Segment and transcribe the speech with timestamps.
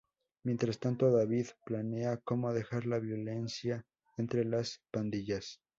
[0.43, 3.85] Mientras tanto, David planea cómo dejar la violencia
[4.17, 5.61] entre las pandillas.